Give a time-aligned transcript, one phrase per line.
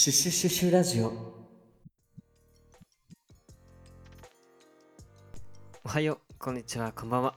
[0.00, 1.12] シュシュシュシュラジオ。
[5.84, 7.34] おはようこんにちはこんばんは。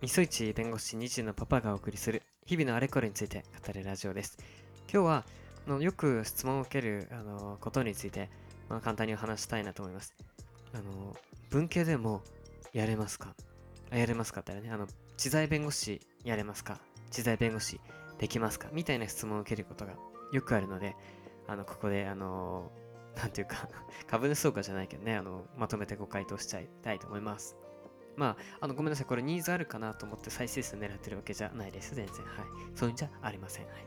[0.00, 4.38] みそいち弁護士20のパパがお送りする日々のあれこれについて語るラジオです。
[4.82, 5.24] 今日は
[5.66, 8.30] あのよく質問を受けるあのことについて、
[8.68, 10.14] まあ、簡単にお話したいなと思います。
[10.72, 11.16] あの
[11.50, 12.22] 文系でも
[12.72, 13.34] やれますか？
[13.90, 14.70] あやれますかってね。
[14.70, 14.86] あの
[15.16, 16.78] 知財弁護士やれますか？
[17.10, 17.80] 知財弁護士
[18.20, 18.68] できますか？
[18.72, 19.94] みたいな質問を受けることが
[20.30, 20.94] よくあるので
[21.50, 22.70] あの、ここで、あの、
[23.16, 23.68] なんていうか
[24.06, 27.56] 株主総会じゃないけどね、あの、まとめてご回答しちゃいたいと思います。
[28.16, 29.06] まあ、あの、ごめんなさい。
[29.06, 31.94] これニーズあるかなと思って再生数狙ってるわけじゃないです。
[31.94, 32.16] 全然。
[32.24, 32.46] はい。
[32.74, 33.66] そういうんじゃありません。
[33.66, 33.86] はい。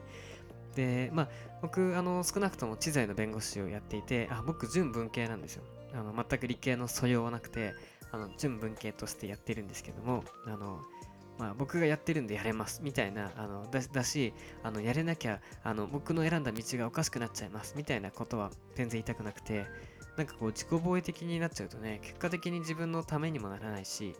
[0.75, 1.29] で、まあ、
[1.61, 5.63] 僕、あの、少なくとも知財の弁護士をやっていて、あ、僕、純文系なんですよ。
[5.93, 7.75] あの、全く理系の素養はなくて、
[8.11, 10.81] あの、純文系としてやってるんですけども、あの、
[11.37, 19.65] まあ、僕がやってるんでやれますみたいなあのだだしあのやれなきゃあの僕の選んだ道がおかしくなっちゃいますみたいなことは全然言いたくなくて
[20.15, 24.15] なんかこう自己防衛的になっちゃうとね結果的に自分のためにもならないし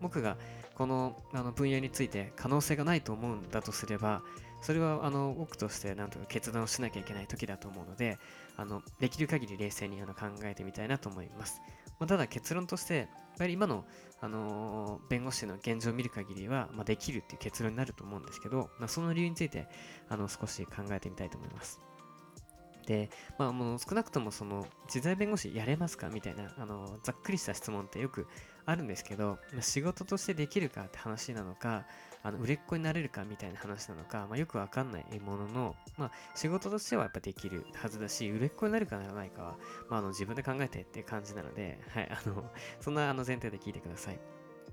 [0.00, 0.36] 僕が
[0.74, 4.22] このあの分野について可能性がないと思うんだとすれば
[4.60, 8.18] それはあの僕としてなんとか決断をしなきゃいけない時だと思うので
[8.56, 11.60] あのできる限り冷静にあの考えてみたいなと思います、
[11.98, 13.84] まあ、ただ結論としてやはり今の
[14.20, 19.68] あの弁護士の現状を見る限りは、まあ、できるっていう結論になると思うんですけど、まあ、その理由について
[20.08, 21.80] あの少し考えてみたいと思います。
[22.88, 28.26] で、まあ、もう少なくともその、知財弁護士やれますかみたいな、あの、ざっくりした質問ってよく
[28.64, 31.84] あるんですけど、仕事としてできるかって話なのか、
[32.22, 39.56] あの売れっ子になれるかみたいな話なのか、まあ、よくわかんないものの、まあ、仕事としてはやっぱできるはずだし、売れっ子になるかならないかは、
[39.88, 44.18] まあ、あの自分で考えてっていう感じなので、はい、あの、そんなあの前提で聞いてください。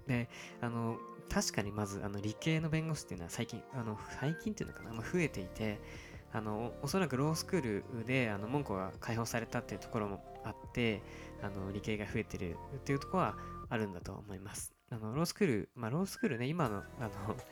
[0.07, 0.29] で、
[0.61, 0.97] あの、
[1.29, 5.79] 確かにまず、あの、理系の弁護士っていうのは最近、あの、最近っていうのかな、まあ、増えていて、
[6.33, 7.61] あの、おそらくロースクー
[7.99, 11.01] ルで、あの、門戸が解放されたっていうところもあって、
[11.41, 13.37] あの、理系が増えてるっていうところは
[13.69, 14.75] あるんだと思います。
[14.91, 17.11] あの、ロースクール、まあ、ロースクールね、今の、あの、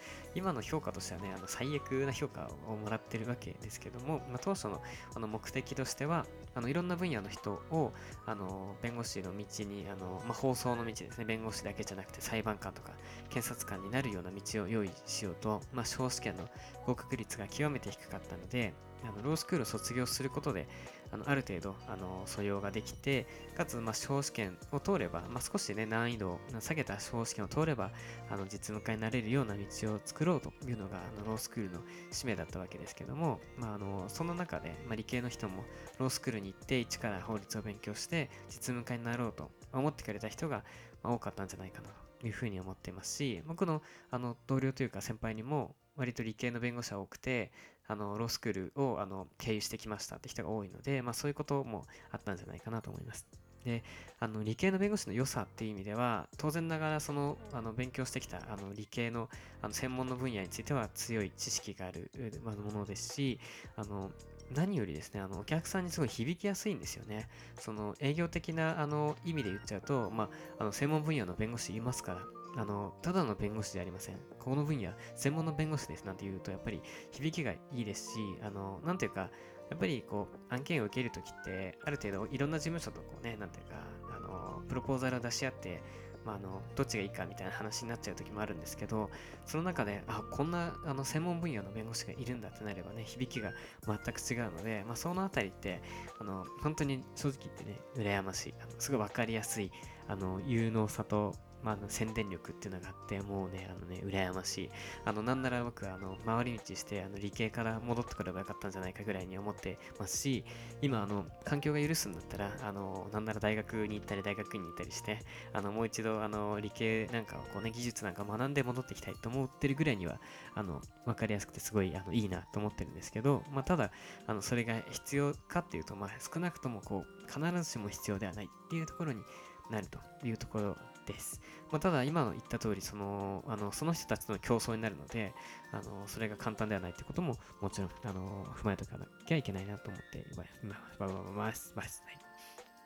[0.35, 4.83] 今の評価としてはね、あの、最悪な評価をもらってるわけですけども、まあ、当初の
[5.15, 7.91] あの目的としては、あの、いろんな分野の人を、
[8.27, 12.91] あの、弁護士の道に、あの、まあ、放送の道ですね、弁護士だけじゃなくて裁判官とか
[13.29, 16.47] 検察官になるような道を用意しようと、まあ、司法試験の
[16.85, 20.67] 合格率が極めて低かったので、あのロースクールを卒業することで、
[21.11, 27.91] あのある程度あの素養ができて、かつ、まあ、司法試験を通れば、まあ、少し、ね、難易度を下げた司法試験を通れば、
[28.29, 31.81] あの実務家になれるような道を作ろうというのがあのロースクールの
[32.11, 35.63] 使命だったわけですけども、まあ、あのその中で、まあ、理系の人も
[35.99, 40.63] ロースクールに行って一から法律を勉強して実務家になろうと思ってくれた人が、
[41.03, 47.51] ま、多かったんじゃないかなというふうに思っていますし、僕のあの同僚というか先輩にも割と理系の弁護士は多くて、
[47.87, 53.25] あのロースクールをあの経由してきましたって人が多いので、まあ、そういうこともあったんじゃないかなと思います。
[53.63, 53.83] で
[54.19, 59.29] あの理系の弁護士の良さっていう意味では当然ながらそのあの勉強してきたあの理系の
[59.61, 62.11] あの専門の分野については強い知識がある
[62.43, 63.39] ものですし
[63.75, 64.11] あの
[64.53, 67.27] 何よりですねあのお客さんにすごい響きやすいんですよね
[67.57, 70.29] その営業的なあの意味で言っちゃうと、まあ、
[70.59, 72.21] あの専門分野の弁護士いますから
[72.55, 74.19] あの、ただの弁護士でありません。
[74.39, 76.81] この分野、専門の弁護士ですなんて言うと、やっぱり
[77.11, 79.31] 響きがいいですし、あの、なんていうか、
[79.69, 83.75] やっぱりこう、案件を受けるときって、ある程度いろんな事務所とこうね、なんていうか、
[84.15, 85.81] あの、プロポーザルを出し合って、
[86.25, 89.09] まあ、あの、どっちがいいかみたいな話になっちゃう時もあるんですけど、
[89.45, 93.51] その中で、あ、こんな、あの、専門分野の弁護士がいるんだってなればね、響きが
[93.85, 95.81] 全く違うので、まあ、そのあたりって、
[96.19, 98.53] あの、本当に正直言ってね、羨ましい。
[98.61, 99.71] あのすごいわかりやすい、
[100.07, 104.69] あの、有能さと、まあ、宣伝力っていうのがあって、もうね、あのね、羨ましい。
[105.05, 110.43] あの、なんなら僕、あの、回り道して、あの、理系から戻ってくればよかったんじゃないかぐらいに思ってますし、
[110.81, 115.19] 今、あの、環境が許すんだったら、あの、なんなら大学に行ったり、大学院に行ったりして、
[115.53, 120.19] あの、もう一度、あの、理系なんかをこうね、技術なんか学んで戻ってきたいと思ってるぐらいには、
[120.55, 123.91] あの、わかりやすくてすごい、あの、いいなと思ってるんですけど、まあ、ただ、
[124.27, 129.21] あの、それが必要かっていうと、まあ、少なくとも、こう、必ずしも必要ではないっていうところに
[129.69, 131.41] なるというところです。
[131.71, 135.33] まあ、ただ、今の言った通り、その、あの、その人たちとの競争になるので、
[135.71, 141.73] あの、それが簡単ではないってことも、もちろん、あの、踏まえておかなきゃいけないなと思っています。
[141.75, 142.19] はい。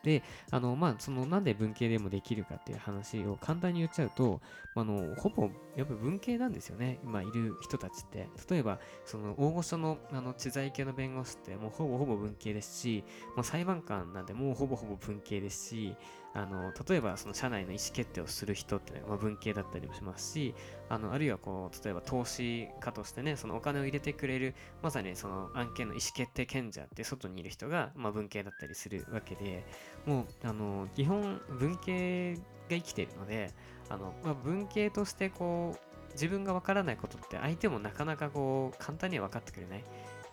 [0.02, 4.40] で、あの、まあ、その、なんで文系でもできるかっていう話を簡単に言っちゃうと、
[4.74, 7.00] あの、ほぼ、やっぱ文系なんですよね。
[7.02, 8.28] 今いる人たちって。
[8.48, 13.04] 例えば、その、大御所の、あの、知財系の弁護士って、もうほぼほぼ文系ですし、
[13.34, 15.96] もう裁判官なんで、もうほぼほぼ文系ですし、
[16.34, 20.54] あの例えばその社内の意思決定をする人っていうのは、まあ、文系だったりもしますし
[20.88, 29.64] あのあるいはこう例えば投資家としてねそのお金を入れてくれるまさにその案件の意思決定権者って外にいる人が、まあ、文系だったりするわけで
[30.06, 33.50] もうあの基本文系が生きているので
[33.88, 39.84] あの、まあ、文系としてこう自分がわからないことって相手もなかなかこう簡単には分かってくれない。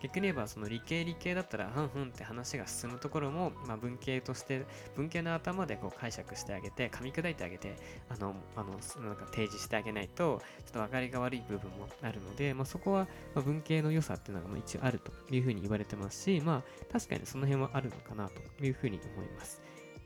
[0.01, 4.65] 逆に言えばその理系理系だったらふんふんって話が進むところも、まあ、文系として
[4.95, 7.75] 文系の頭でこう解釈してあげて噛み砕いてあげて
[8.09, 8.71] あのあの
[9.05, 19.61] なんか提示してあげないとちょっと分かりが悪い部分もあるので、まあ、そこは文系の良さっていうのが一応あるというふうに言われてますしまあ確かにその辺はあるのかなというふうに思います。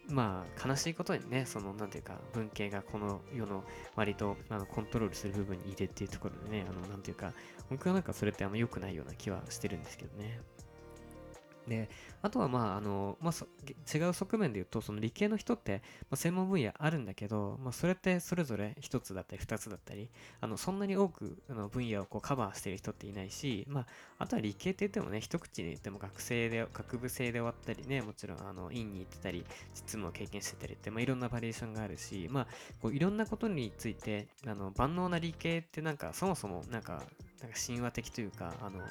[0.10, 3.64] まあ、悲しいことにね、その、なんていうか、文系がこの世の
[3.96, 7.34] 割とあのコントロールする部分にいてっていうところでね、あの、なんていうか、
[7.70, 10.40] 僕はなんかそれってあんま良くないような気はしてるんですけどね。
[11.70, 11.90] で、
[12.22, 20.10] あとはまあ、あの、まあ、違う側面で言うと、その理系の人って、まあ、専門分野あるんだけど、まあ、それってそれぞれ一つだったり二つだったり、
[20.42, 23.86] あの、そんなに多くあの分野をこうカバーしてる人っていないし、まあ、
[24.20, 32.48] あとは理系って言ってもね、一口に言っても学生で、学部生で終わったりね、もちろん、あの、院に行ってたり、実務を経験してたりって、まあ、いろんなバリエーションがあるし、まあ、
[32.82, 37.04] こういろんなことについて、あの、万能な理系ってなんか、そもそもなんか、
[37.42, 38.82] なんか神話的というか、あの、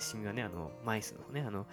[0.00, 1.66] 神話ね、あの、マイスのね、あの、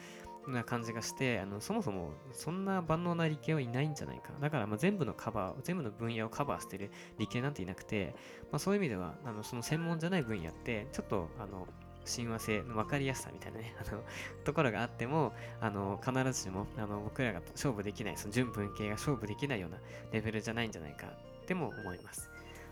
[0.48, 4.32] な感じがして、あのそもそもそんな万能な理系はいないんじゃないか。
[4.40, 8.16] だからまあ全部のカバー、全部の分野をカバーしてる理系なんていなくて、
[8.52, 11.68] まあ、そういう意味では、あのその専門じゃない分野って、ちょっとあの
[12.04, 14.04] 親和性の分かりやすさみたいなね、あの
[14.44, 19.78] ところがあっても、あの必ずしもあの僕らが勝負できない、その純文系が勝負できないような
[20.12, 22.30] レベルじゃないんじゃないかっても思います。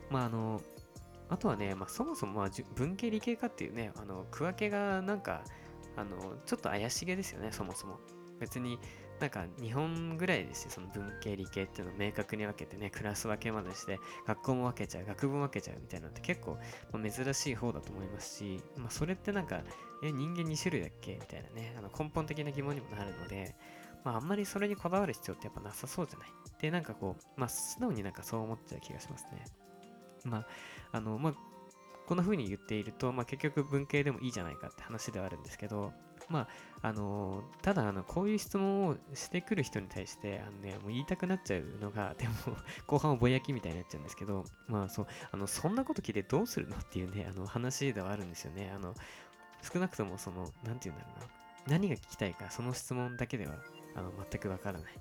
[0.10, 0.62] まああの、
[1.30, 5.44] あとはね、まあ、そもそもまあ文系理系かっていうね、あの区分けがなんか
[5.95, 8.00] あの、ちょっと怪しげですよね、そもそも。
[8.39, 8.80] 別に
[9.19, 16.57] なんか日本ぐらいですよ、その文系理系っていうのを明確に分けてね、クラス分けまでして、学校も分けちゃう、学部も分けちゃうみたいなのって結構、
[16.94, 19.62] まあ、珍しい方だと思いますし、まあ、それってなんか、
[20.03, 21.15] え、人間2種類だっけ？
[21.15, 23.56] みたいなね、あの根本的な疑問にもなるので、
[24.06, 26.30] まあ、あんまりそれにこだわる必要ってやっぱなさそうじゃない。
[26.62, 29.44] で、なんかこう、まあ、素直になんかそう思っちゃう気がしますね。
[30.24, 30.47] まあ、
[30.94, 31.33] あの、まあ、
[32.09, 35.94] こんな風に言っていると、まあ、結局文系でもいいじゃないかって話ではあるんですけど、
[36.27, 36.47] ま
[36.81, 42.33] あ、あの、ただ、あの、こういう質問をしてくる人に対して、あのね、もう言いたくなっちゃうのが、 でも、
[42.88, 48.71] 後半はぼやきみたいになっちゃうんですけど、まあ、そう、あの、そんなこと聞いてどうするのっていうね、あの、話ではあるんですよね。
[48.75, 48.95] あの、
[49.62, 51.27] 少なくとも、その、なんて言うんだろうな。
[51.67, 53.53] 何が聞きたいか、その質問だけでは、
[53.94, 55.00] あの、全くわからない。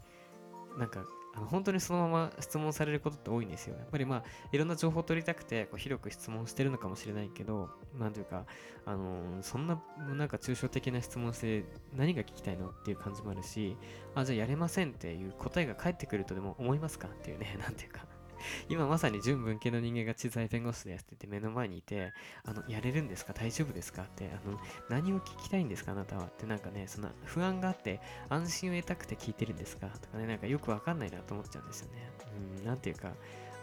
[0.77, 1.07] なんか、
[1.47, 3.77] 本当にそのまま質問されることって多いんですよ。
[3.77, 8.45] やっぱりまあ、いろんな情報を取りたくて、こう広く質問してるのかもしれないけど、なんというか、
[8.85, 9.83] あのー、そんな、
[10.17, 11.65] なんか抽象的な質問して
[11.97, 13.77] 何が聞きたいのっていう感じもあるし、
[14.15, 18.07] あ、じゃあやれませんっていう答えが返ってくるとでも思いますかっていうね、 なんていうか
[18.69, 22.13] 今まさに純文系の人間が知財弁護士ですってて目の前にいて、
[22.45, 23.33] あの、やれるんですか？
[23.33, 24.03] 大丈夫ですか？
[24.03, 24.59] って、あの、
[24.89, 25.93] 何を聞きたいんですか？
[25.93, 26.25] あなたは。
[26.27, 29.89] ってなんかね、そんな不安があって安心を得たくて聞いてるんですか？
[29.89, 32.11] とかね、なんかよくわかんないなと思っちゃうんですよね。
[32.59, 33.13] うん、なんていうか、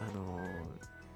[0.00, 0.40] あの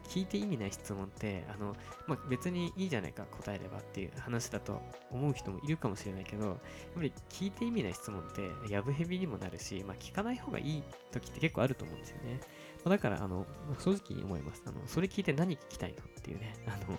[0.09, 1.77] 聞いて意味ない質問って、あの、
[2.09, 6.57] まあ、別にいいじゃないか、答えればっていう話だと思う人もいるかもしれないけど、やっ
[6.97, 12.41] ぱり聞いて意味ない質問って、やぶへびにもなるし、まあ、聞かない方がいい時って結構あると思うんですよね。
[12.89, 13.47] だから、あの、
[13.79, 14.63] 正直思います。
[14.67, 16.99] あの、それ聞いて何聞きたいのっていうね、あの、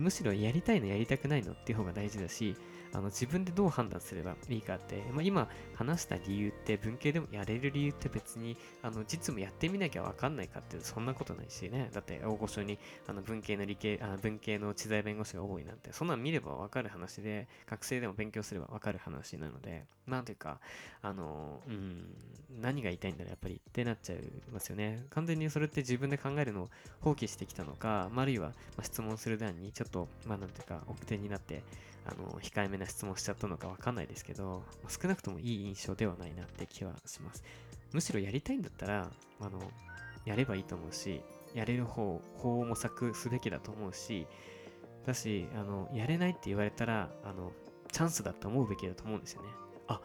[0.00, 2.56] むしろやりたいのやりたくないのっていう方が大事だし、
[2.92, 11.90] あの自分でどう判断すればいいかって、まあ、今話した理由って文系でもやれる理由って別にあの実務やってみなきゃわかんないかってそんなことないしね。
[11.92, 19.84] だって大御所にあの文系の理系あ文系の知財弁護士が多いなんてそんなん見ればわかる話で学生でも勉強すればわかる話なので。
[20.06, 20.60] なんていうか
[21.02, 22.06] あのうん
[22.60, 24.18] 何が言いたいんだろうやっぱりってなっちゃい
[24.52, 25.04] ますよね。
[25.10, 26.68] 完全にそれって自分で考えるのを
[27.00, 31.62] 放棄してきたのか、まあ、あるいはま質問する段にちょっとまあなんていうか奥手になって
[32.06, 37.42] あの、控えめな質問しちゃったのかわかんないですけど、ま、少なくともいい印象ではないなって気はします。
[37.92, 39.60] むしろやりたいんだったら、あの、
[40.24, 41.22] やればいいと思うし、
[41.54, 44.26] やれる方、法を模索すべきだと思うし、
[45.06, 47.52] だし、あの、やれないって言われたら、あの、
[47.92, 49.48] チャンスだと思うべきだと思うんですよね。
[49.86, 50.00] あ、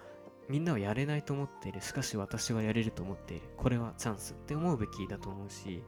[0.48, 1.82] みんなはやれないと思っている。
[1.82, 3.50] しかし私はやれると思っている。
[3.58, 5.84] これはチャンスって思うべきだと思うし、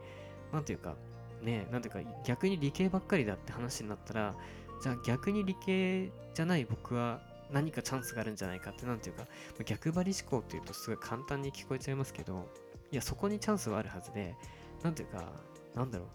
[0.52, 0.96] なんていうか、
[1.42, 4.34] ね、なんていうか、逆に理系ばっかりだって話になったら、
[4.82, 9.26] じゃあ逆に理系じゃない僕は何かチャンスがあるんじゃないかってなんていうか
[9.64, 12.48] 逆張り思考っていうとすごい簡単に聞こえちゃいますけど
[12.90, 14.34] いやそこにチャンスはあるはずで
[14.82, 15.24] なんていうか
[15.74, 16.06] なんだろ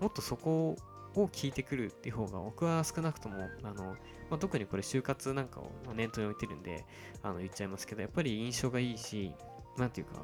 [0.00, 0.76] うもっとそこ
[1.14, 3.96] を聞いてくるっていう方が僕は少なくともあの、
[4.30, 6.84] まあ、特にこれ就活なんかを念頭に置いてるんで
[7.22, 9.32] あの言っちゃいますけどやっぱり印象がいいし
[9.78, 10.20] なんていうか、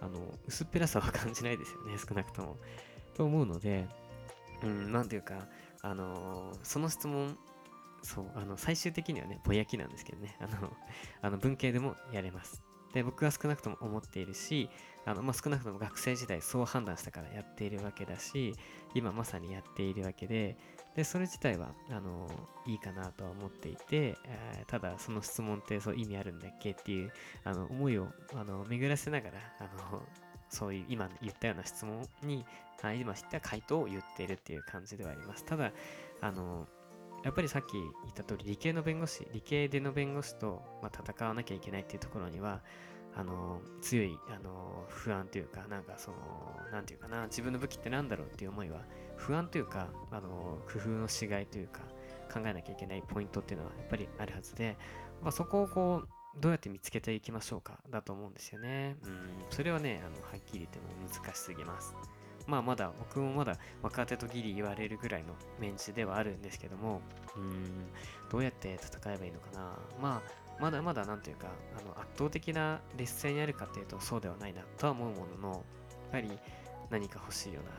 [0.00, 2.56] あの、薄っぺらさは感じないですよね、少なくとも。
[3.14, 3.86] と思うので、
[4.62, 5.46] うん、なんていうか、
[5.84, 7.38] あの、その質問、
[8.02, 10.72] そう、あの、最終的にはね、ぼやきなんですけどね、 あの、
[11.20, 12.62] あの文系でもやれます。
[12.94, 14.70] で、僕は少なくとも思っているし、
[15.04, 18.54] あの、まあ、少なくとも学生時代そう判断したからやっているわけだし、
[18.94, 20.56] 今まさにやっているわけで、
[20.96, 22.30] で、それ自体は、あの、
[22.66, 27.12] いいかなとは思っていて、えー、ただ、その質問ってそう意味あるんだっけっていう、
[27.42, 30.02] あの、思いを、あの、巡らせながら、あの、
[30.54, 32.44] そういう今言ったような質問に、
[32.80, 35.44] はい、今知った回答を言っているっていう感じではあります。
[35.44, 35.72] ただ、
[36.20, 36.66] あの、
[37.24, 42.60] やっぱりさっき言った通り理系の弁護士理系での弁護士と、まあ、戦わなきゃいけないっていうところには
[43.16, 46.16] あの強いあの不安というかなんかその
[46.70, 48.80] なんていうかな自分の武器って何だろうっていう思いは
[49.16, 51.80] 不安というかあの工夫のしがいというか
[52.32, 54.76] 考えなきゃいけないポイントっていうのはやっぱりあるはずで、
[55.22, 56.08] まあ、そこをこう
[56.40, 58.96] どうやって見つけていきましょうかだと思うんですよね。
[59.04, 61.94] うん、それはね、あのはっきり言っても難しすぎます。
[62.46, 67.00] まあまだ僕もまだ若手とギリ言われるぐらいのメンチではあるんですけども、
[67.36, 67.88] うん、
[68.30, 69.78] どうやって戦えばいいのかな。
[70.00, 71.48] まあ、まだまだなんというか、
[71.78, 75.62] あの圧倒的な劣勢にあるかっていうとそうではないなとは思うものの、やっ
[76.12, 76.38] ぱり
[76.90, 77.70] 何か欲しいよな。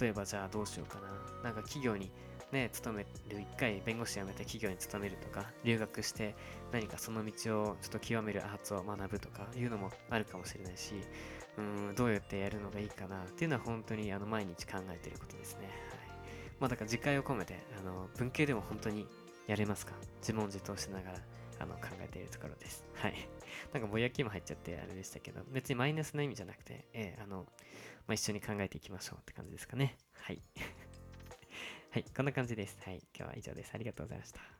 [0.00, 1.08] 例えばじゃあどうしようかな。
[1.42, 2.10] なんか企業に
[2.52, 6.34] ね、勤める、一回弁護士辞めて企業に勤めるとか、留学して
[6.72, 10.94] 何かその道をちょっと極めるアーツを学ぶとかいうのもあるかもしれないし、
[11.58, 15.66] うんどうやってやるのがいいかなっていうのは本当にあの毎日考えてることですね。
[15.66, 15.70] はい
[16.60, 19.06] まあ、だから次回を込めてあの文系でも本当に
[19.46, 19.94] やれますか？
[20.20, 21.18] 自問自答しながら
[21.58, 22.84] あの考えているところです。
[22.94, 23.14] はい。
[23.72, 27.46] なんかぼやきも入っちゃってあれでしたけど、別にマイナスな意味じゃなくて、えー、あの、
[28.06, 29.96] まあ、一緒に考えていきましょうって感じですかね。
[30.12, 30.42] はい。
[31.96, 32.76] はい、こんな感じです。
[32.84, 33.70] はい、今日は以上です。
[33.72, 34.55] ありがとうございました。